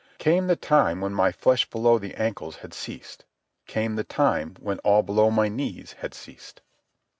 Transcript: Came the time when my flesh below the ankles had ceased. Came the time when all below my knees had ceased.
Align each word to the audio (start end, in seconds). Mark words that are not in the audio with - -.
Came 0.17 0.47
the 0.47 0.55
time 0.55 0.99
when 0.99 1.13
my 1.13 1.31
flesh 1.31 1.69
below 1.69 1.99
the 1.99 2.15
ankles 2.15 2.55
had 2.55 2.73
ceased. 2.73 3.23
Came 3.67 3.95
the 3.97 4.03
time 4.03 4.55
when 4.59 4.79
all 4.79 5.03
below 5.03 5.29
my 5.29 5.47
knees 5.47 5.93
had 5.99 6.15
ceased. 6.15 6.63